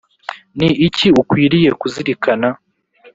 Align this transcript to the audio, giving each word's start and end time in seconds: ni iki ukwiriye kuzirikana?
ni 0.57 0.69
iki 0.87 1.07
ukwiriye 1.21 1.69
kuzirikana? 1.79 2.49